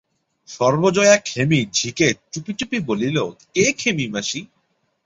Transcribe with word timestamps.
সর্বজয়া 0.49 1.15
ক্ষেমি 1.19 1.59
ঝিকে 1.73 2.07
চুপি 2.31 2.51
চুপি 2.59 2.77
বলিল, 2.89 3.17
কে 3.55 3.65
ক্ষেমি 3.71 4.05
মাসি? 4.13 4.41